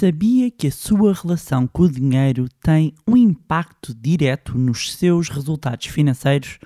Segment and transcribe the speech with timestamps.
[0.00, 5.88] Sabia que a sua relação com o dinheiro tem um impacto direto nos seus resultados
[5.88, 6.58] financeiros?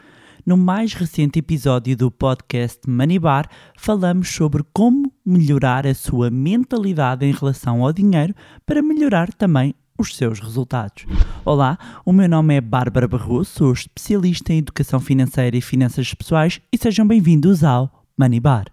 [0.46, 7.26] No mais recente episódio do podcast Money Bar, falamos sobre como melhorar a sua mentalidade
[7.26, 8.32] em relação ao dinheiro
[8.64, 11.04] para melhorar também os seus resultados.
[11.44, 11.76] Olá,
[12.06, 16.78] o meu nome é Bárbara Barroso, sou especialista em educação financeira e finanças pessoais e
[16.78, 18.66] sejam bem-vindos ao Money Bar.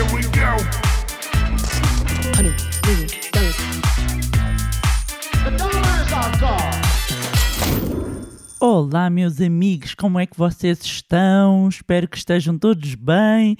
[0.00, 0.29] Here
[8.62, 11.66] Olá, meus amigos, como é que vocês estão?
[11.66, 13.56] Espero que estejam todos bem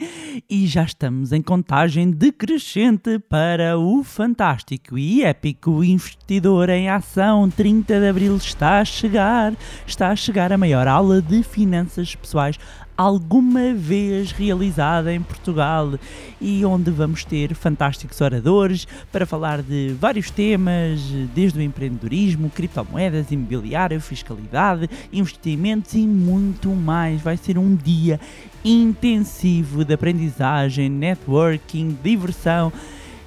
[0.46, 7.48] e já estamos em contagem decrescente para o fantástico e épico Investidor em Ação.
[7.48, 9.55] 30 de Abril está a chegar,
[9.86, 12.58] está a chegar a maior aula de finanças pessoais
[13.00, 15.95] alguma vez realizada em Portugal
[16.38, 21.00] e onde vamos ter fantásticos oradores para falar de vários temas,
[21.34, 27.22] desde o empreendedorismo, criptomoedas, imobiliário, fiscalidade, investimentos e muito mais.
[27.22, 28.20] Vai ser um dia
[28.62, 32.70] intensivo de aprendizagem, networking, diversão.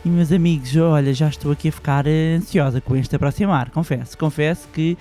[0.06, 4.18] E meus amigos, olha, já estou aqui a ficar eh, ansiosa com este aproximar, confesso.
[4.18, 4.98] Confesso que,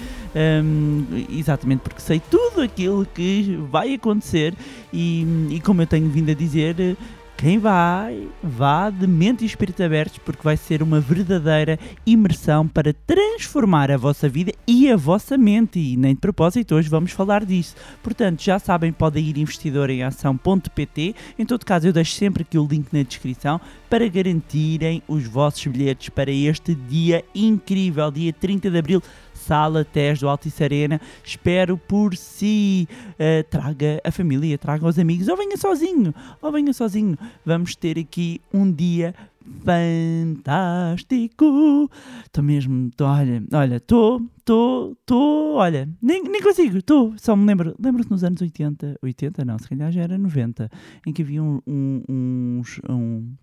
[0.62, 4.54] hum, exatamente porque sei tudo aquilo que vai acontecer
[4.92, 6.96] e, e como eu tenho vindo a dizer,
[7.42, 11.76] quem vai, vá de mente e espírito abertos porque vai ser uma verdadeira
[12.06, 15.80] imersão para transformar a vossa vida e a vossa mente.
[15.80, 17.74] E nem de propósito, hoje vamos falar disso.
[18.00, 21.16] Portanto, já sabem, podem ir investidoremação.pt.
[21.36, 25.66] Em todo caso, eu deixo sempre aqui o link na descrição para garantirem os vossos
[25.66, 29.02] bilhetes para este dia incrível, dia 30 de Abril.
[29.42, 32.88] Sala TES do Altice Arena, espero por si.
[33.14, 37.18] Uh, traga a família, traga os amigos, ou venha sozinho, ou venha sozinho.
[37.44, 39.14] Vamos ter aqui um dia
[39.64, 41.44] fantástico.
[42.24, 47.44] Estou mesmo, tô, olha, olha, estou, estou, estou, olha, nem, nem consigo, estou, só me
[47.44, 50.70] lembro, lembro-se nos anos 80, 80 não, se calhar já era 90,
[51.06, 53.34] em que havia um, um, uns, um,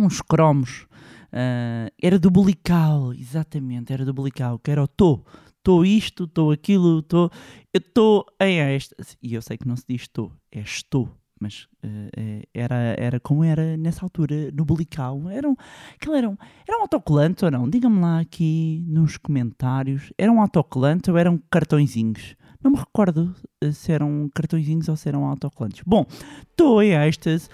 [0.00, 0.86] uns cromos,
[1.32, 5.24] ah, era do Bulical, exatamente, era do Bulical, que era o Tô,
[5.62, 7.30] Tô isto, tô aquilo, tô,
[7.74, 11.10] eu estou em êxtase, e eu sei que não se diz estou, é estou,
[11.40, 15.28] mas eh, era, era como era nessa altura no Bulical.
[15.28, 15.54] Era um,
[15.94, 17.68] aquilo era um, era um autocolante ou não?
[17.68, 20.12] Digam-me lá aqui nos comentários.
[20.16, 22.34] Era um autocolante ou eram cartõezinhos?
[22.62, 25.82] Não me recordo eh, se eram cartõezinhos ou se eram autocolantes.
[25.86, 26.06] Bom,
[26.50, 27.48] estou em êxtase.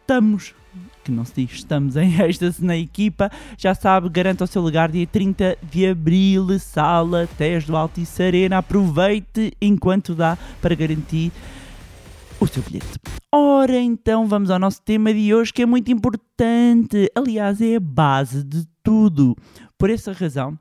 [0.00, 0.54] Estamos,
[1.08, 3.30] que não se diz, estamos em êxtase na equipa.
[3.56, 8.58] Já sabe, garanta o seu lugar dia 30 de Abril, sala TES do Altice Arena.
[8.58, 11.32] Aproveite enquanto dá para garantir
[12.38, 12.86] o seu bilhete.
[13.32, 17.10] Ora, então vamos ao nosso tema de hoje que é muito importante.
[17.14, 19.34] Aliás, é a base de tudo.
[19.78, 20.58] Por essa razão,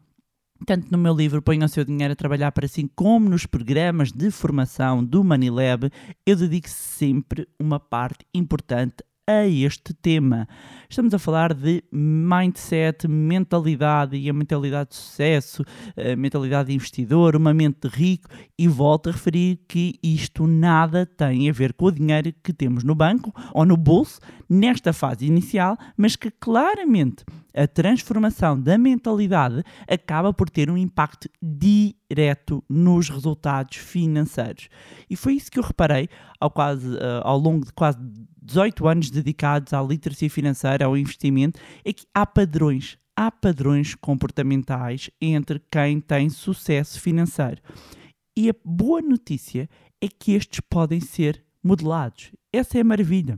[0.65, 4.13] tanto no meu livro Ponha o seu dinheiro a trabalhar para si, como nos programas
[4.13, 5.91] de formação do Manilab,
[6.25, 10.47] eu dedico sempre uma parte importante a este tema.
[10.89, 15.65] Estamos a falar de mindset, mentalidade e a mentalidade de sucesso,
[15.97, 21.05] a mentalidade de investidor, uma mente de rico e volto a referir que isto nada
[21.05, 25.25] tem a ver com o dinheiro que temos no banco ou no bolso nesta fase
[25.25, 33.09] inicial, mas que claramente a transformação da mentalidade acaba por ter um impacto direto nos
[33.09, 34.69] resultados financeiros.
[35.09, 36.07] E foi isso que eu reparei
[36.39, 37.97] ao, quase, uh, ao longo de quase
[38.47, 45.09] 18 anos dedicados à literacia financeira, ao investimento, é que há padrões, há padrões comportamentais
[45.19, 47.61] entre quem tem sucesso financeiro.
[48.35, 49.69] E a boa notícia
[50.01, 52.31] é que estes podem ser modelados.
[52.53, 53.37] Essa é a maravilha.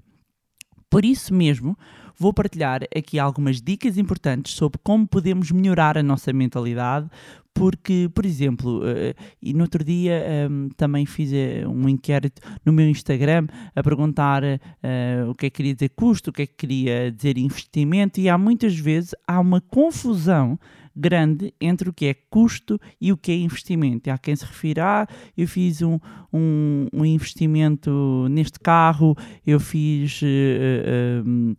[0.92, 1.76] Por isso mesmo,
[2.20, 7.10] vou partilhar aqui algumas dicas importantes sobre como podemos melhorar a nossa mentalidade,
[7.54, 12.74] porque, por exemplo, uh, e no outro dia um, também fiz uh, um inquérito no
[12.74, 16.48] meu Instagram a perguntar uh, o que é que queria dizer custo, o que é
[16.48, 20.60] que queria dizer investimento, e há muitas vezes há uma confusão
[21.00, 24.10] grande entre o que é custo e o que é investimento.
[24.10, 25.08] E há quem se refira, ah,
[25.38, 25.98] eu fiz um,
[26.32, 29.16] um, um investimento neste carro,
[29.46, 31.56] eu fiz, uh, uh,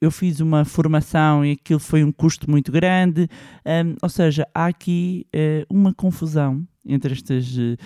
[0.00, 3.28] eu fiz uma formação e aquilo foi um custo muito grande.
[4.02, 5.26] Ou seja, há aqui
[5.68, 7.76] uma confusão entre estas uh,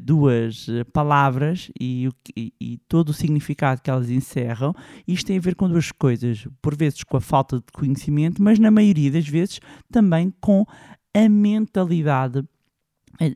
[0.00, 4.74] duas palavras e, e, e, todo o significado que elas encerram.
[5.06, 8.58] Isto tem a ver com duas coisas, por vezes com a falta de conhecimento, mas
[8.58, 9.60] na maioria das vezes
[9.90, 10.66] também com
[11.14, 12.44] a mentalidade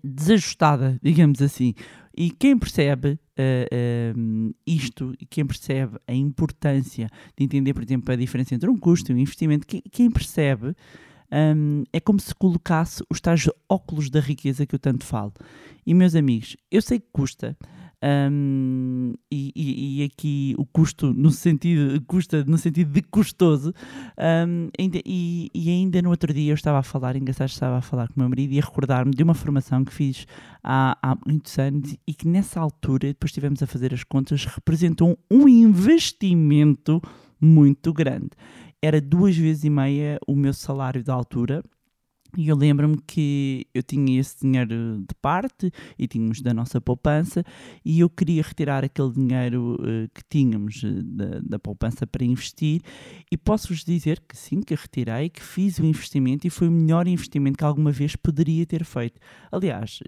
[0.03, 1.75] desajustada, digamos assim.
[2.17, 8.17] E quem percebe uh, isto e quem percebe a importância de entender, por exemplo, a
[8.17, 10.75] diferença entre um custo e um investimento, que, quem percebe
[11.31, 15.35] um, é como se colocasse os tais óculos da riqueza que eu tanto falo.
[15.85, 17.57] E meus amigos, eu sei que custa,
[18.07, 23.75] um, e, e, e, aqui o custo no sentido custa no sentido de custoso.
[24.17, 27.83] Um, ainda, e, e, ainda no outro dia eu estava a falar engraçado estava a
[27.83, 30.25] falar com o meu marido e a recordar-me de uma formação que fiz
[30.63, 35.19] há, há muitos anos e que nessa altura depois estivemos a fazer as contas representou
[35.29, 37.03] um investimento
[37.41, 38.31] muito grande.
[38.81, 41.65] Era duas vezes e meia o meu salário da altura
[42.37, 47.45] e eu lembro-me que eu tinha esse dinheiro de parte e tínhamos da nossa poupança
[47.85, 52.81] e eu queria retirar aquele dinheiro uh, que tínhamos uh, da, da, poupança para investir
[53.31, 57.07] e posso-vos dizer que sim, que retirei, que fiz o investimento e foi o melhor
[57.07, 59.21] investimento que alguma vez poderia ter feito.
[59.51, 60.01] Aliás,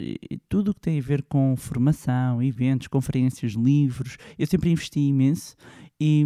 [0.49, 5.56] tudo o que tem a ver com formação, eventos, conferências, livros, eu sempre investi imenso
[6.00, 6.24] e,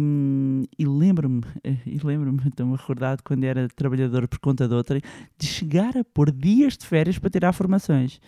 [0.77, 1.41] e lembro-me,
[1.85, 5.01] e lembro-me, estou-me recordado quando era trabalhador por conta de outra,
[5.37, 8.19] de chegar a pôr dias de férias para tirar formações.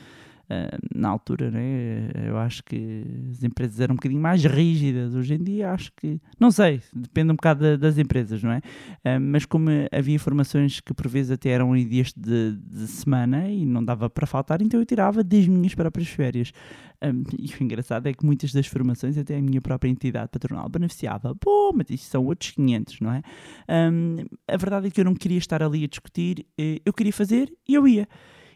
[0.46, 2.12] Uh, na altura, né?
[2.28, 5.16] eu acho que as empresas eram um bocadinho mais rígidas.
[5.16, 8.58] Hoje em dia, acho que, não sei, depende um bocado da, das empresas, não é?
[8.58, 13.50] Uh, mas como havia formações que por vezes até eram em dias de, de, semana
[13.50, 16.52] e não dava para faltar, então eu tirava 10 minhas próprias férias.
[17.04, 20.70] Um, e o engraçado é que muitas das formações, até a minha própria entidade patronal
[20.70, 21.34] beneficiava.
[21.34, 23.22] Pô, mas isto são outros 500, não é?
[24.48, 26.46] A verdade é que eu não queria estar ali a discutir,
[26.86, 28.08] eu queria fazer e eu ia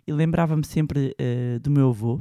[0.09, 2.19] e lembrava-me sempre uh, do meu avô,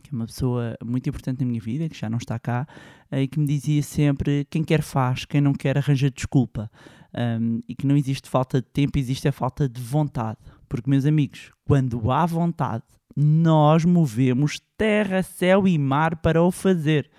[0.00, 2.68] que é uma pessoa muito importante na minha vida, que já não está cá,
[3.10, 6.70] uh, e que me dizia sempre: quem quer faz, quem não quer arranja desculpa.
[7.12, 10.38] Um, e que não existe falta de tempo, existe a falta de vontade.
[10.68, 12.84] Porque, meus amigos, quando há vontade,
[13.16, 17.10] nós movemos terra, céu e mar para o fazer.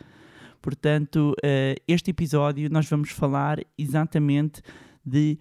[0.61, 4.61] Portanto, uh, este episódio nós vamos falar exatamente
[5.05, 5.37] de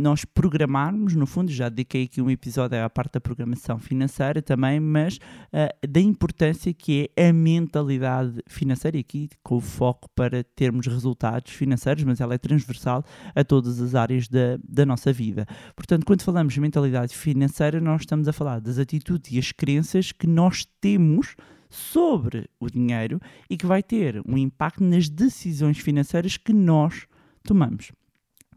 [0.00, 4.80] nós programarmos, no fundo, já dediquei aqui um episódio à parte da programação financeira também,
[4.80, 10.42] mas uh, da importância que é a mentalidade financeira, e aqui com o foco para
[10.42, 13.04] termos resultados financeiros, mas ela é transversal
[13.34, 15.46] a todas as áreas da, da nossa vida.
[15.76, 20.12] Portanto, quando falamos de mentalidade financeira, nós estamos a falar das atitudes e as crenças
[20.12, 21.36] que nós temos
[21.68, 27.06] sobre o dinheiro e que vai ter um impacto nas decisões financeiras que nós
[27.44, 27.92] tomamos.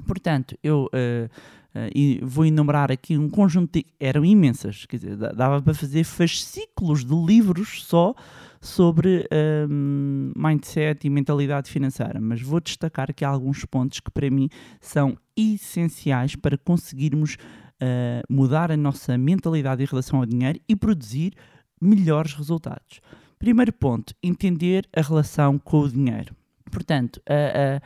[0.05, 1.29] Portanto, eu uh,
[1.75, 3.85] uh, vou enumerar aqui um conjunto de.
[3.99, 8.13] eram imensas, quer dizer, dava para fazer fascículos de livros só
[8.59, 9.27] sobre
[9.69, 14.49] um, mindset e mentalidade financeira, mas vou destacar aqui alguns pontos que para mim
[14.79, 21.33] são essenciais para conseguirmos uh, mudar a nossa mentalidade em relação ao dinheiro e produzir
[21.79, 23.01] melhores resultados.
[23.37, 26.33] Primeiro ponto, entender a relação com o dinheiro.
[26.71, 27.81] Portanto, a.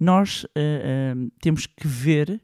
[0.00, 2.40] nós uh, uh, temos que ver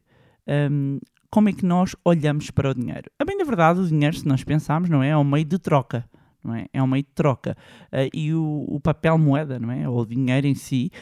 [0.70, 1.00] um,
[1.31, 3.11] como é que nós olhamos para o dinheiro.
[3.19, 5.58] A bem da verdade, o dinheiro, se nós pensarmos, não é, é um meio de
[5.58, 6.05] troca.
[6.44, 6.67] Não é?
[6.73, 7.56] é um meio de troca.
[7.93, 9.88] Uh, e o, o, papel moeda, não é?
[9.88, 10.93] ou o dinheiro em si,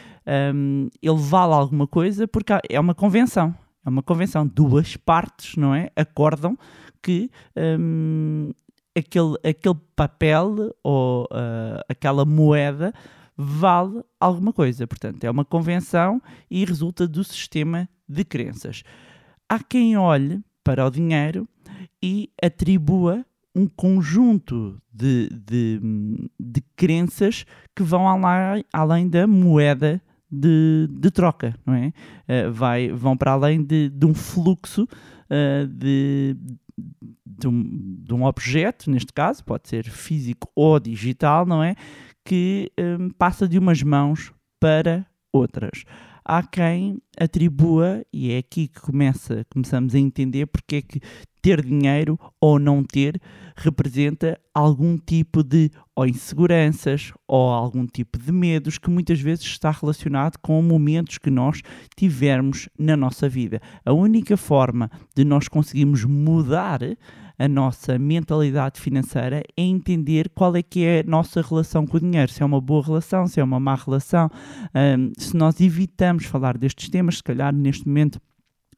[0.55, 3.53] um, ele vale alguma coisa porque é uma convenção.
[3.85, 4.47] É uma convenção.
[4.47, 5.91] Duas partes, não é?
[5.95, 6.57] Acordam
[6.99, 8.49] que um,
[8.97, 12.91] aquele, aquele papel ou uh, aquela moeda
[13.37, 14.87] vale alguma coisa.
[14.87, 18.83] Portanto, é uma convenção e resulta do sistema de crenças.
[19.49, 21.47] Há quem olhe para o dinheiro
[22.01, 25.79] e atribua um conjunto de, de,
[26.37, 31.93] de crenças que vão além, além da moeda de, de, troca, não é?
[32.27, 36.35] Uh, vai, vão para além de, de um fluxo uh, de,
[37.25, 41.75] de um, de, um, objeto, neste caso, pode ser físico ou digital, não é?
[42.25, 45.83] Que um, passa de umas mãos para outras.
[46.27, 50.99] Há quem atribua, e é aqui que começa, começamos a entender porque é que
[51.39, 53.21] ter dinheiro ou não ter
[53.55, 59.69] representa algum tipo de ou inseguranças ou algum tipo de medos que muitas vezes está
[59.69, 61.61] relacionado com momentos que nós
[61.95, 63.61] tivermos na nossa vida.
[63.85, 66.79] A única forma de nós conseguirmos mudar
[67.37, 71.99] a nossa mentalidade financeira é entender qual é que é a nossa relação com o
[71.99, 74.29] dinheiro, se é uma boa relação, se é uma má relação,
[74.73, 78.19] um, se nós evitamos falar destes temas, se calhar neste momento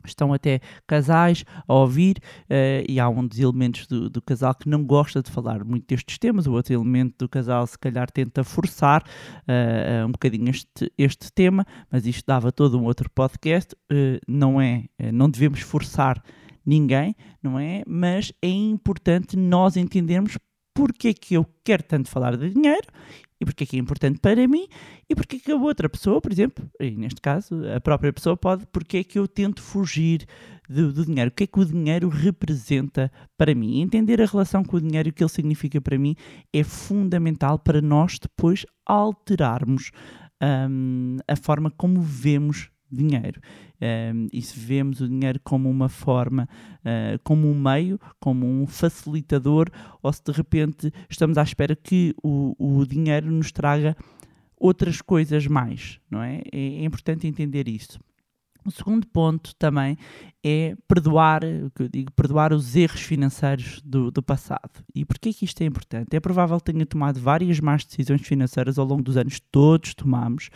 [0.06, 4.70] estão até casais a ouvir uh, e há um dos elementos do, do, casal que
[4.70, 8.44] não gosta de falar muito destes temas, o outro elemento do casal se calhar tenta
[8.44, 14.20] forçar uh, um bocadinho este, este tema, mas isto dava todo um outro podcast, uh,
[14.28, 16.22] não é, não devemos forçar
[16.68, 17.82] ninguém, não é?
[17.88, 20.38] Mas é importante nós entendermos
[20.76, 22.88] porque é que eu quero tanto falar de dinheiro
[23.40, 24.68] e porque é que é importante para mim
[25.10, 28.36] e porque é que a outra pessoa, por exemplo, e neste caso a própria pessoa
[28.36, 30.26] pode, porque é que eu tento fugir
[30.70, 33.82] do, do dinheiro, o que é que o dinheiro representa para mim.
[33.82, 36.16] Entender a relação com o dinheiro e o que ele significa para mim
[36.54, 39.92] é fundamental para nós depois alterarmos
[40.70, 43.42] hum, a forma como vemos dinheiro.
[43.82, 46.48] Um, e se vemos o dinheiro como uma forma,
[46.80, 49.70] uh, como um meio, como um facilitador,
[50.02, 53.96] ou se de repente estamos à espera que o, o dinheiro nos traga
[54.60, 56.42] outras coisas mais, não é?
[56.52, 58.00] É, é importante entender isso.
[58.68, 59.98] O segundo ponto também
[60.44, 64.84] é perdoar, o que eu digo, perdoar os erros financeiros do, do passado.
[64.94, 66.14] E porquê que isto é importante?
[66.14, 70.50] É provável que tenha tomado várias más decisões financeiras ao longo dos anos, todos tomamos,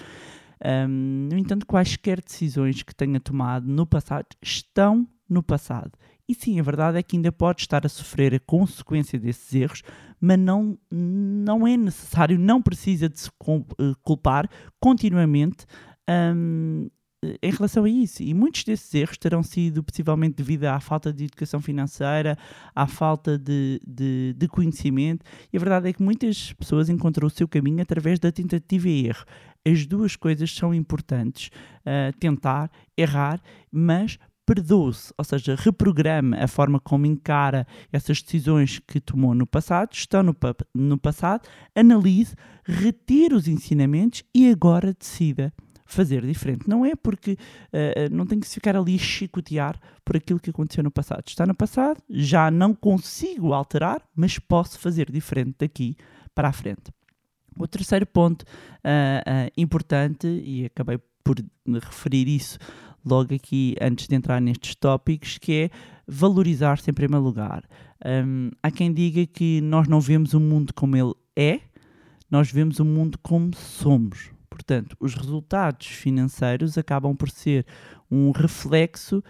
[0.63, 5.91] um, no entanto, quaisquer decisões que tenha tomado no passado estão no passado.
[6.27, 9.84] E sim, a verdade é que ainda pode estar a sofrer a consequência desses erros,
[10.20, 14.50] mas não, não é necessário, não precisa de se eh, culpar
[14.80, 15.65] continuamente
[16.10, 16.89] um,
[17.42, 18.24] em relação a isso.
[18.24, 22.38] E muitos desses erros terão sido possivelmente devido à falta de educação financeira,
[22.75, 25.25] à falta de, de, de, conhecimento.
[25.51, 29.08] E a verdade é que muitas pessoas encontram o seu caminho através da tentativa e
[29.08, 29.25] erro
[29.66, 31.50] as duas coisas são importantes.
[31.80, 39.00] Uh, tentar, errar, mas perdoe-se, ou seja, reprograma a forma como encara essas decisões que
[39.00, 40.36] tomou no passado, estão no,
[40.74, 42.36] no passado, analise,
[42.66, 45.54] retire os ensinamentos e agora decida
[45.94, 46.68] fazer diferente.
[46.68, 50.84] Não é porque uh, não tem que se ficar ali chicotear por aquilo que aconteceu
[50.84, 51.24] no passado.
[51.28, 55.96] Está no passado, já não consigo alterar, mas posso fazer diferente daqui
[56.34, 56.92] para a frente.
[57.58, 61.36] O terceiro ponto uh, uh, importante, e acabei por
[61.68, 62.58] referir isso
[63.06, 65.70] logo aqui antes de entrar nestes tópicos, que é
[66.08, 67.64] valorizar-se em primeiro lugar.
[68.04, 71.62] Um, há quem diga que nós não vemos o mundo como ele é,
[72.30, 74.32] nós vemos o mundo como somos.
[74.62, 77.65] Portanto, os resultados financeiros acabam por ser
[78.12, 79.24] um reflexo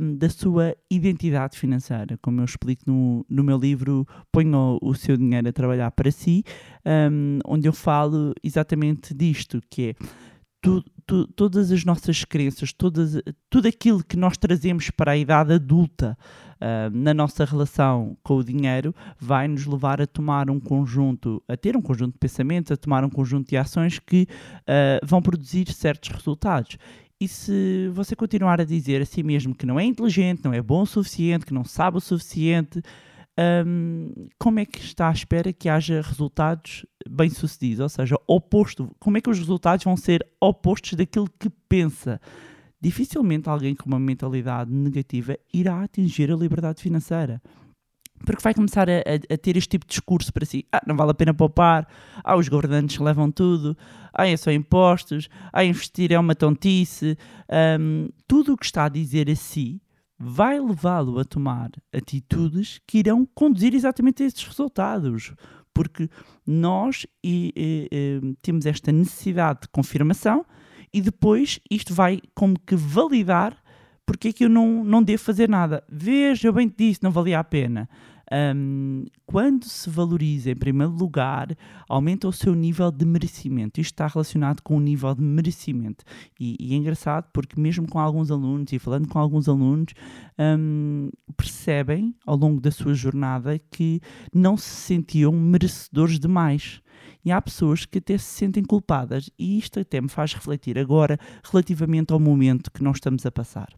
[0.00, 2.18] um, da sua identidade financeira.
[2.22, 6.10] Como eu explico no, no meu livro Ponha o, o seu dinheiro a trabalhar para
[6.10, 6.42] si,
[6.86, 9.94] um, onde eu falo exatamente disto, que é
[10.62, 15.52] tu, tu, todas as nossas crenças, todas, tudo aquilo que nós trazemos para a idade
[15.52, 16.16] adulta
[16.62, 21.56] uh, na nossa relação com o dinheiro vai nos levar a tomar um conjunto, a
[21.56, 24.28] ter um conjunto de pensamentos, a tomar um conjunto de ações que
[24.60, 26.78] uh, vão produzir certos resultados.
[27.20, 30.62] E se você continuar a dizer a si mesmo que não é inteligente, não é
[30.62, 32.82] bom o suficiente, que não sabe o suficiente,
[33.66, 37.80] um, como é que está à espera que haja resultados bem-sucedidos?
[37.80, 38.94] Ou seja, oposto.
[38.98, 42.20] Como é que os resultados vão ser opostos daquilo que pensa?
[42.82, 47.40] Dificilmente alguém com uma mentalidade negativa irá atingir a liberdade financeira
[48.24, 50.64] porque vai começar a, a, a, ter este tipo de discurso para si.
[50.72, 51.86] Ah, não vale a pena poupar.
[52.22, 53.76] Ah, os governantes levam tudo.
[54.12, 55.28] Ah, é só impostos.
[55.52, 57.16] Ah, investir é uma tontice.
[57.80, 59.82] Um, tudo o que está a dizer a si
[60.18, 65.34] vai levá-lo a tomar atitudes que irão conduzir exatamente a esses resultados.
[65.74, 66.08] Porque
[66.46, 70.44] nós e, e, e, temos esta necessidade de confirmação
[70.92, 73.56] e depois isto vai como que validar
[74.04, 75.82] porque é que eu não, não devo fazer nada.
[75.88, 77.88] Veja, eu bem te disse, não valia a pena.
[78.32, 81.54] Um, quando se valoriza em primeiro lugar,
[81.88, 83.80] aumenta o seu nível de merecimento.
[83.80, 86.04] Isto está relacionado com o nível de merecimento.
[86.40, 89.92] E, e é engraçado porque, mesmo com alguns alunos e falando com alguns alunos,
[90.38, 94.00] um, percebem ao longo da sua jornada que
[94.34, 96.80] não se sentiam merecedores demais.
[97.24, 101.18] E há pessoas que até se sentem culpadas, e isto até me faz refletir agora
[101.44, 103.68] relativamente ao momento que nós estamos a passar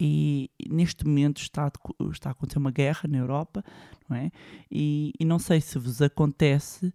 [0.00, 1.70] e neste momento está
[2.10, 3.62] está a acontecer uma guerra na Europa,
[4.08, 4.30] não é?
[4.70, 6.92] E, e não sei se vos acontece,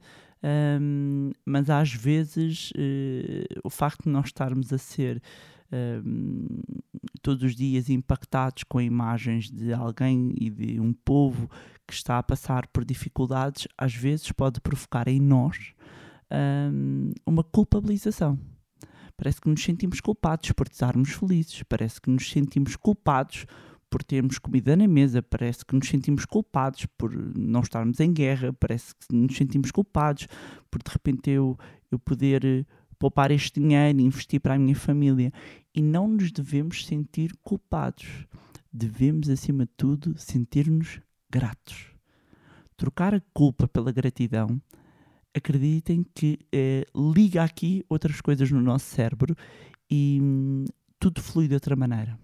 [0.81, 5.21] um, mas às vezes uh, o facto de nós estarmos a ser
[6.03, 6.47] um,
[7.21, 11.49] todos os dias impactados com imagens de alguém e de um povo
[11.87, 15.73] que está a passar por dificuldades, às vezes pode provocar em nós
[16.71, 18.39] um, uma culpabilização.
[19.17, 23.45] Parece que nos sentimos culpados por estarmos felizes, parece que nos sentimos culpados
[23.89, 28.51] por termos comida na mesa, parece que nos sentimos culpados por não estarmos em guerra,
[28.51, 30.27] parece que nos sentimos culpados
[30.69, 31.57] por de repente eu,
[31.89, 32.65] eu poder
[32.97, 35.31] poupar este dinheiro investir para a minha família.
[35.73, 38.25] E não nos devemos sentir culpados.
[38.71, 40.99] Devemos, acima de tudo, sentir-nos
[41.29, 41.87] gratos.
[42.77, 44.61] Trocar a culpa pela gratidão
[45.35, 49.35] acreditem que eh, liga aqui outras coisas no nosso cérebro
[49.89, 50.65] e hum,
[50.97, 52.17] tudo flui de outra maneira.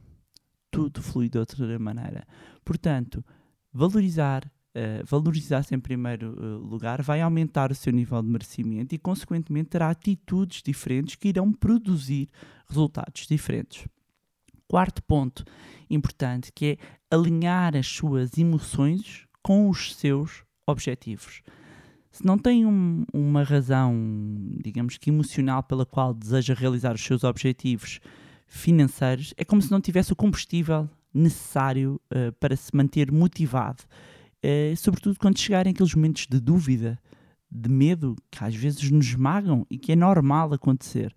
[0.71, 2.25] Tudo flui de outra maneira.
[2.63, 3.23] Portanto,
[3.71, 8.97] valorizar, uh, valorizar-se em primeiro uh, lugar, vai aumentar o seu nível de merecimento e,
[8.97, 12.29] consequentemente, terá atitudes diferentes que irão produzir
[12.67, 13.87] resultados diferentes.
[14.67, 15.43] Quarto ponto
[15.89, 16.77] importante que é
[17.15, 21.41] alinhar as suas emoções com os seus objetivos.
[22.11, 23.93] Se não tem um, uma razão,
[24.61, 27.99] digamos que emocional, pela qual deseja realizar os seus objetivos
[28.45, 33.83] financeiros, é como se não tivesse o combustível necessário uh, para se manter motivado.
[34.43, 36.99] Uh, sobretudo quando chegarem aqueles momentos de dúvida,
[37.49, 41.13] de medo, que às vezes nos esmagam e que é normal acontecer.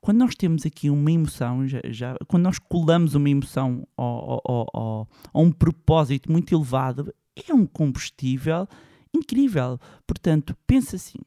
[0.00, 5.50] Quando nós temos aqui uma emoção, já, já quando nós colamos uma emoção a um
[5.50, 7.14] propósito muito elevado,
[7.48, 8.66] é um combustível
[9.14, 9.78] incrível.
[10.06, 11.18] Portanto, pensa assim: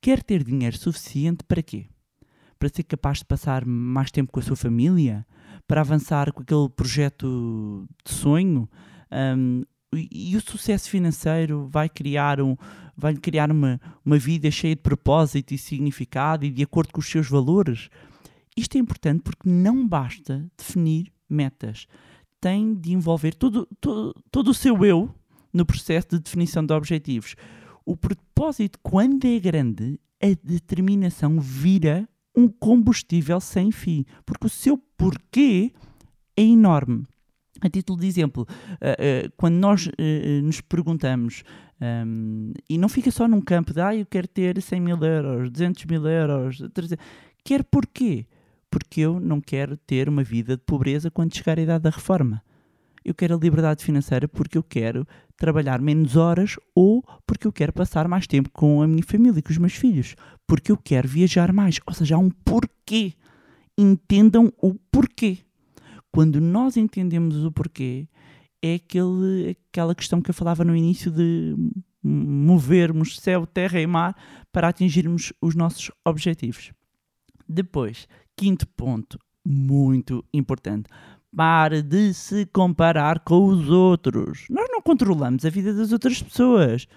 [0.00, 1.86] quer ter dinheiro suficiente para quê?
[2.58, 5.26] Para ser capaz de passar mais tempo com a sua família?
[5.68, 8.68] Para avançar com aquele projeto de sonho?
[9.10, 9.62] Um,
[9.92, 12.56] e, o sucesso financeiro vai criar, um,
[12.96, 17.08] vai criar uma, uma vida cheia de propósito e significado e de acordo com os
[17.08, 17.88] seus valores?
[18.56, 21.86] Isto é importante porque não basta definir metas.
[22.40, 25.14] Tem de envolver todo, todo, todo o seu eu
[25.52, 27.34] no processo de definição de objetivos.
[27.84, 34.76] O propósito, quando é grande, a determinação vira um combustível sem fim, porque o seu
[34.96, 35.72] porquê
[36.36, 37.04] é enorme.
[37.60, 41.42] A título de exemplo, uh, uh, quando nós uh, nos perguntamos,
[41.80, 45.50] um, e não fica só num campo de ah, eu quero ter 100 mil euros,
[45.50, 47.04] 200 mil euros, 300,
[47.44, 48.26] quer porquê?
[48.70, 52.42] Porque eu não quero ter uma vida de pobreza quando chegar a idade da reforma
[53.06, 57.72] eu quero a liberdade financeira porque eu quero trabalhar menos horas ou porque eu quero
[57.72, 61.52] passar mais tempo com a minha família, com os meus filhos, porque eu quero viajar
[61.52, 61.78] mais.
[61.86, 63.12] Ou seja, há um porquê.
[63.78, 65.38] Entendam o porquê.
[66.16, 68.08] Quando nós entendemos o porquê,
[68.62, 71.54] é aquele, aquela questão que eu falava no início de
[72.02, 74.16] movermos céu, terra e mar
[74.50, 76.72] para atingirmos os nossos objetivos.
[77.46, 80.88] Depois, quinto ponto, muito importante.
[81.36, 84.46] Pare de se comparar com os outros.
[84.48, 86.88] Nós não controlamos a vida das outras pessoas.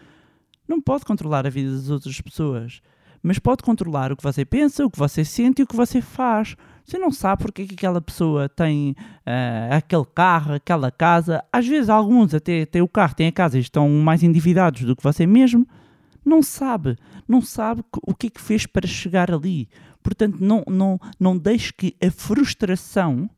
[0.66, 2.82] Não pode controlar a vida das outras pessoas.
[3.22, 6.00] Mas pode controlar o que você pensa, o que você sente e o que você
[6.00, 6.56] faz.
[6.90, 8.96] Você não sabe porque é que aquela pessoa tem
[9.28, 11.44] uh, aquele carro, aquela casa.
[11.54, 14.96] Às vezes, alguns até têm o carro, têm a casa e estão mais endividados do
[14.96, 15.68] que você mesmo.
[16.26, 16.98] Não sabe.
[17.28, 19.70] Não sabe o que é que fez para chegar ali.
[20.02, 23.30] Portanto, não, não, não deixe que a frustração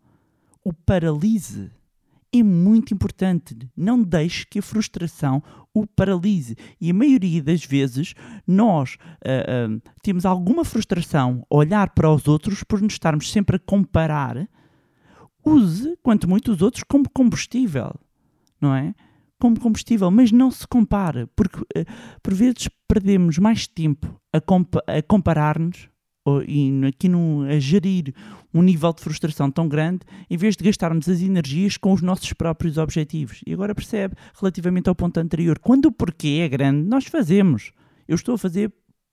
[0.63, 1.69] o paralise.
[2.33, 3.57] É muito importante.
[3.75, 6.55] Não deixe que a frustração o paralise.
[6.79, 8.13] E a maioria das vezes
[8.47, 13.57] nós uh, uh, temos alguma frustração a olhar para os outros por nos estarmos sempre
[13.57, 14.47] a comparar.
[15.43, 17.93] Use, quanto muito, os outros como combustível,
[18.61, 18.93] não é?
[19.39, 21.85] Como combustível, mas não se compare, porque uh,
[22.21, 25.90] por vezes perdemos mais tempo a, compa a comparar-nos
[26.47, 28.13] e aqui no, a gerir
[28.53, 32.31] um nível de frustração tão grande, em vez de gastarmos as energias com os nossos
[32.33, 33.41] próprios objetivos.
[33.45, 37.71] E agora percebe, relativamente ao ponto anterior, quando o porquê é grande, nós fazemos.
[38.07, 38.71] Eu estou a fazer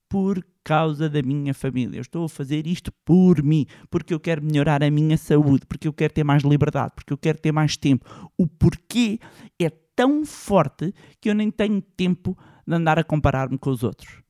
[0.09, 1.97] por causa da minha família.
[1.97, 5.87] Eu estou a fazer isto por mim, porque eu quero melhorar a minha saúde, porque
[5.87, 8.05] eu quero ter mais liberdade, porque eu quero ter mais tempo.
[8.37, 9.19] O porquê
[9.59, 14.21] é tão forte que eu nem tenho tempo de andar a comparar-me com os outros.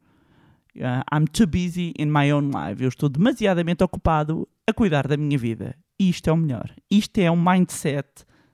[0.80, 2.82] Uh, I'm too busy in my own life.
[2.82, 5.76] Eu estou demasiadamente ocupado a cuidar da minha vida.
[6.00, 6.72] Isto é o melhor.
[6.90, 8.08] Isto é um mindset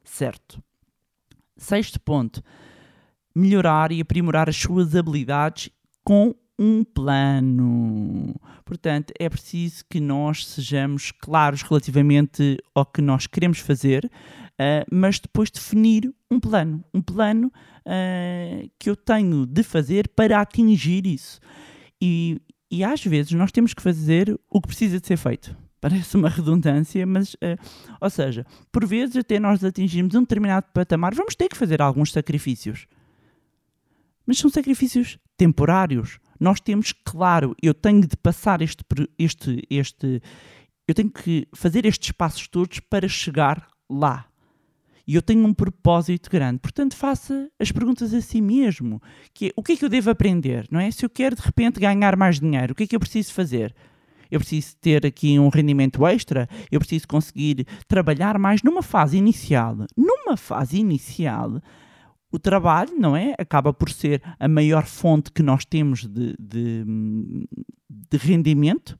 [0.03, 0.59] certo.
[1.55, 2.41] Sexto ponto:
[3.35, 5.69] melhorar e aprimorar as suas habilidades
[6.03, 8.33] com um plano.
[8.63, 15.19] Portanto, é preciso que nós sejamos claros relativamente ao que nós queremos fazer, uh, mas
[15.19, 16.83] depois definir um plano.
[16.93, 21.39] Um plano uh, que eu tenho de fazer para atingir isso.
[22.01, 25.55] E, e às vezes nós temos que fazer o que precisa de ser feito.
[25.79, 27.58] Parece uma redundância, mas, uh,
[28.01, 32.12] ou seja, por vezes até nós atingirmos um determinado patamar, vamos ter que fazer alguns
[32.12, 32.88] sacrifícios.
[34.25, 36.17] Mas são sacrifícios temporários.
[36.39, 38.84] Nós temos, claro, eu tenho de passar este,
[39.17, 40.21] este, este,
[40.88, 44.27] eu tenho que fazer estes passos todos para chegar lá
[45.08, 46.60] e eu tenho um propósito grande.
[46.60, 49.02] Portanto, faça as perguntas a si mesmo,
[49.34, 50.89] que é, o que é que eu devo aprender, não é?
[50.91, 53.76] Se eu quero de repente ganhar mais dinheiro, o que é que eu preciso fazer?
[54.30, 59.78] Eu preciso ter aqui um rendimento extra, eu preciso conseguir trabalhar mais numa fase inicial.
[59.96, 61.62] Numa fase inicial,
[62.32, 63.34] o trabalho, não é?
[63.38, 66.84] Acaba por ser a maior fonte que nós temos de, de,
[67.89, 68.98] de rendimento.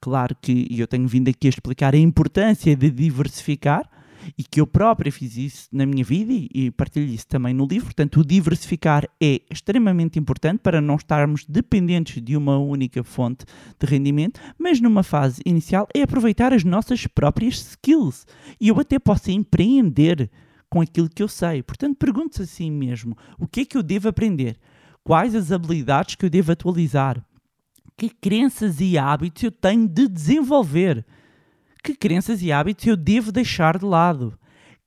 [0.00, 3.88] Claro que eu tenho vindo aqui a explicar a importância de diversificar,
[4.36, 7.86] e que eu própria fiz isso na minha vida e, partilho isso também no livro.
[7.86, 13.44] Portanto, o diversificar é extremamente importante para não estarmos dependentes de uma única fonte
[13.78, 18.26] de rendimento, mas numa fase inicial é aproveitar as nossas próprias skills.
[18.60, 20.30] E eu até posso empreender
[20.68, 21.62] com aquilo que eu sei.
[21.62, 24.58] Portanto, pergunte-se a si mesmo: o que é que eu devo aprender?
[25.02, 27.24] Quais as habilidades que eu devo atualizar?
[27.96, 31.06] Que crenças e hábitos eu tenho de desenvolver?
[31.86, 34.36] Que crenças e hábitos eu devo deixar de lado?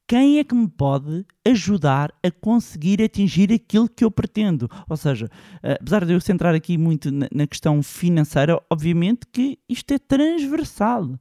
[0.06, 4.70] Quem é que me pode ajudar a conseguir atingir aquilo que eu pretendo?
[4.90, 5.30] Ou seja,
[5.64, 9.98] eh, apesar de eu centrar aqui muito na, na questão financeira, obviamente que isto é
[9.98, 11.18] transversal.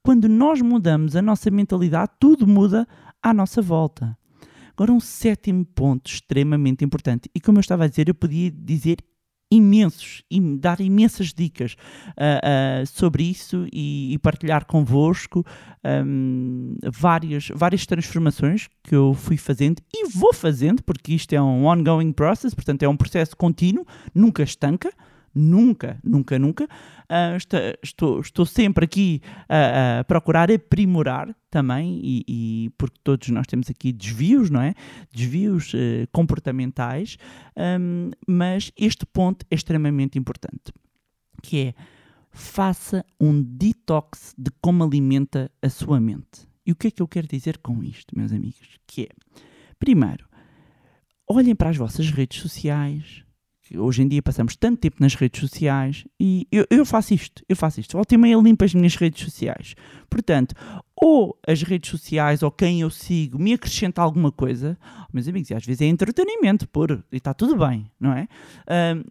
[0.00, 2.86] Quando nós mudamos a nossa mentalidade, tudo muda
[3.20, 4.16] à nossa volta.
[4.76, 8.98] Agora, um sétimo ponto extremamente importante, e como eu estava a dizer, eu podia dizer
[9.50, 15.44] imensos e dar imensas dicas uh, uh, sobre isso e, e partilhar convosco
[16.04, 21.66] um, várias, várias transformações que eu fui fazendo e vou fazendo, porque isto é um
[21.66, 24.92] ongoing process, portanto é um processo contínuo, nunca estanca
[25.36, 26.64] nunca, nunca, nunca.
[26.64, 33.28] Uh, estou, estou, estou, sempre aqui a, a procurar aprimorar também, e, e, porque todos
[33.28, 34.74] nós temos aqui desvios, não é?
[35.12, 37.18] Desvios uh, comportamentais,
[37.56, 40.72] um, mas este ponto é extremamente importante,
[41.42, 41.74] que é
[42.30, 46.46] faça um detox de como alimenta a sua mente.
[46.66, 48.78] E o que é que eu quero dizer com isto, meus amigos?
[48.86, 49.08] Que é,
[49.78, 50.26] primeiro,
[51.28, 53.24] olhem para as vossas redes sociais,
[53.74, 57.56] hoje em dia passamos tanto tempo nas redes sociais e eu, eu faço isto, eu
[57.56, 57.96] faço isto.
[57.96, 59.74] Volta e meia limpo as minhas redes sociais.
[60.08, 60.54] Portanto,
[60.94, 65.50] ou as redes sociais ou quem eu sigo me acrescenta alguma coisa, oh, meus amigos,
[65.50, 68.28] e às vezes é entretenimento puro e está tudo bem, não é?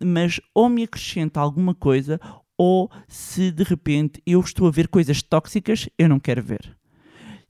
[0.04, 2.20] Mas ou me acrescenta alguma coisa
[2.58, 6.76] ou se de repente eu estou a ver coisas tóxicas, eu não quero ver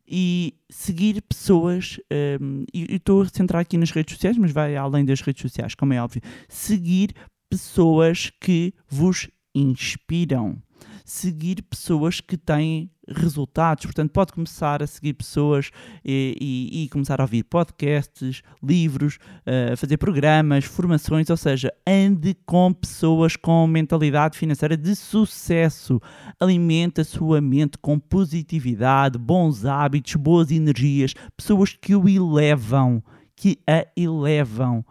[0.08, 2.00] e seguir pessoas,
[2.42, 5.76] um, e estou a centrar aqui nas redes sociais, mas vai além das redes sociais,
[5.76, 7.14] como é óbvio, seguir
[7.50, 10.62] pessoas que vos inspiram,
[11.04, 13.86] seguir pessoas que têm resultados.
[13.86, 15.72] Portanto, pode começar a seguir pessoas
[16.04, 22.36] e, e, e começar a ouvir podcasts, livros, uh, fazer programas, formações, ou seja, ande
[22.46, 26.02] com pessoas com mentalidade financeira de sucesso.
[26.40, 33.04] Alimente a sua mente com positividade, bons hábitos, boas energias, pessoas que o elevam,
[33.36, 34.86] que a elevam,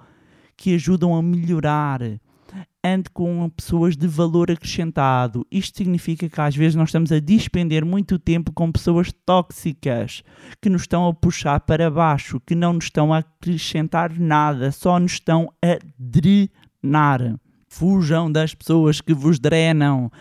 [0.56, 2.00] que ajudam a melhorar
[2.84, 5.46] ande com pessoas de valor acrescentado.
[5.50, 10.22] Isto significa que às vezes nós estamos a despender muito tempo com pessoas tóxicas
[10.60, 15.00] que nos estão a puxar para baixo, que não nos estão a acrescentar nada, só
[15.00, 17.40] nos estão a drenar.
[17.68, 20.12] Fujam das pessoas que vos drenam.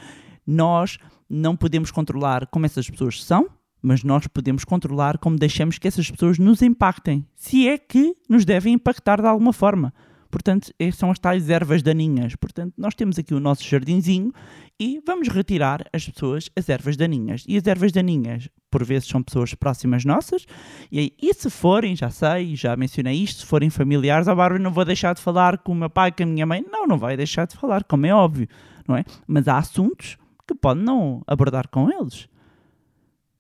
[0.48, 0.98] Nós
[1.30, 3.50] não podemos controlar como essas pessoas são,
[3.82, 8.46] mas nós podemos controlar como deixamos que essas pessoas nos impactem, se é que nos
[8.46, 9.94] devem impactar de alguma forma.
[10.34, 12.36] Portanto, são as tais ervas daninhas.
[12.36, 14.34] Portanto, nós temos aqui o nosso jardinzinho
[14.80, 17.46] e vamos retirar as pessoas, as ervas daninhas.
[17.48, 20.48] E as ervas daninhas, por vezes, são pessoas próximas nossas.
[20.92, 24.72] E, e se forem, já sei, já mencionei isto, se forem familiares, a Bárbara não
[24.72, 26.66] vou deixar de falar com o meu pai, com a minha mãe.
[26.68, 28.48] Não, não vai deixar de falar, como é óbvio,
[28.88, 29.06] não é?
[29.28, 30.18] Mas há assuntos
[30.48, 32.28] que pode não abordar com eles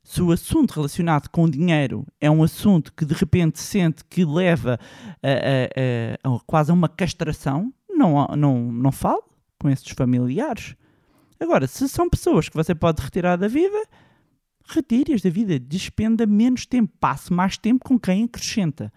[0.03, 4.77] se o assunto relacionado com dinheiro é um assunto que de repente sente que leva
[5.21, 9.21] a, a, a, a quase a uma castração, não, não, não fale
[9.57, 10.75] com esses familiares.
[11.39, 13.81] Agora, se são pessoas que você pode retirar da vida,
[14.65, 18.91] retire-as da vida, despenda menos tempo, passe mais tempo com quem acrescenta.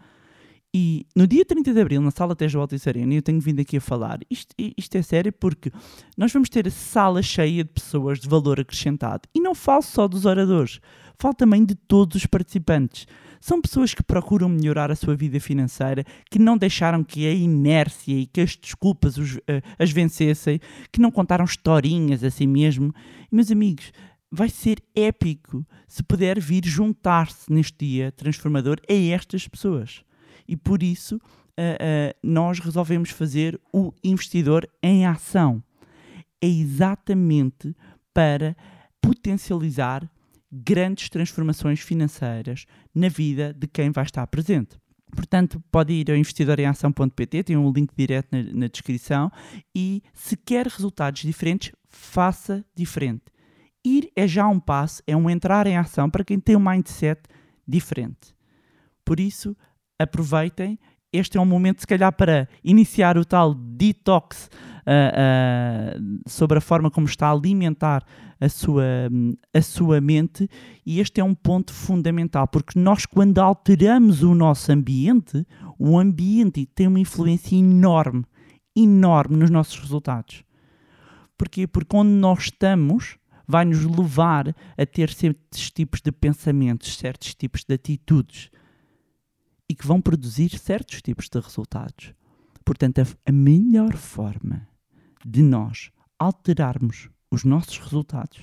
[0.78, 3.60] E no dia 30 de Abril, na sala Tejo Alto e Serena, eu tenho vindo
[3.60, 5.72] aqui a falar, isto, isto é sério porque
[6.18, 9.22] nós vamos ter a sala cheia de pessoas de valor acrescentado.
[9.34, 10.78] E não falo só dos oradores,
[11.18, 13.06] falo também de todos os participantes.
[13.40, 18.12] São pessoas que procuram melhorar a sua vida financeira, que não deixaram que a inércia
[18.12, 20.60] e que as desculpas os, uh, as vencessem,
[20.92, 22.92] que não contaram historinhas a si mesmo.
[23.32, 23.92] E, meus amigos,
[24.30, 30.04] vai ser épico se puder vir juntar-se neste dia transformador a estas pessoas
[30.48, 35.62] e por isso uh, uh, nós resolvemos fazer o investidor em ação.
[36.40, 37.74] É exatamente
[38.12, 38.56] para
[39.00, 40.10] potencializar
[40.50, 44.78] grandes transformações financeiras na vida de quem vai estar presente.
[45.14, 49.30] Portanto, pode ir ao investidoremação.pt, tem um link direto na, na, descrição.
[49.74, 53.24] E se quer resultados diferentes, faça diferente.
[53.84, 57.22] Ir é já um passo, é um entrar em ação para quem tem um mindset
[57.66, 58.34] diferente.
[59.04, 59.56] Por isso,
[59.98, 60.78] aproveitem.
[61.12, 64.50] Este é um momento, se calhar, para iniciar o tal detox
[64.86, 68.04] ah, ah, sobre a forma como está a alimentar
[68.40, 68.84] a sua,
[69.54, 70.48] a sua mente,
[70.84, 75.46] e este é um ponto fundamental, porque nós, quando alteramos o nosso ambiente,
[75.78, 78.24] o ambiente tem uma influência enorme,
[78.76, 80.44] enorme nos nossos resultados.
[81.38, 81.66] Porquê?
[81.66, 83.16] Porque onde nós estamos
[83.48, 88.50] vai nos levar a ter certos tipos de pensamentos, certos tipos de atitudes
[89.68, 92.14] e que vão produzir certos tipos de resultados.
[92.64, 94.68] Portanto, a, a melhor forma
[95.24, 98.40] de nós alterarmos os nossos resultados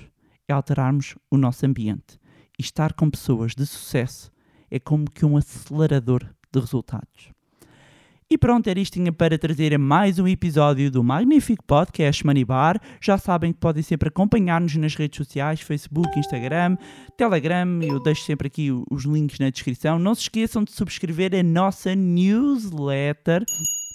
[0.47, 2.19] é alterarmos o nosso ambiente.
[2.57, 4.31] E estar com pessoas de sucesso
[4.69, 7.31] é como que um acelerador de resultados.
[8.29, 12.79] E pronto, era isto para trazer mais um episódio do magnífico podcast Money Bar.
[13.01, 16.77] Já sabem que podem sempre acompanhar-nos nas redes sociais, Facebook, Instagram,
[17.17, 17.81] Telegram.
[17.81, 19.99] Eu deixo sempre aqui os links na descrição.
[19.99, 23.43] Não se esqueçam de subscrever a nossa newsletter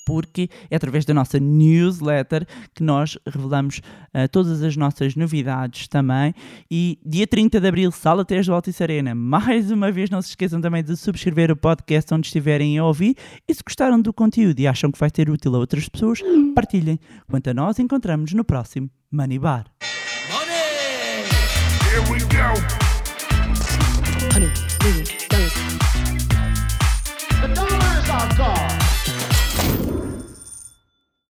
[0.08, 3.82] porque é através da nossa newsletter que nós revelamos
[4.14, 6.34] uh, todas as nossas novidades também.
[6.70, 9.14] E dia 30 de abril, Sala 3 do Altice Arena.
[9.14, 13.16] Mais uma vez, não se esqueçam também de subscrever o podcast onde estiverem a ouvir.
[13.46, 16.22] E se gostaram do conteúdo e acham que vai ser útil a outras pessoas,
[16.54, 16.98] partilhem.
[17.30, 19.66] Quanto a nós, encontramos no próximo Money Bar.
[21.84, 22.54] Here we go.
[24.32, 25.17] Honey,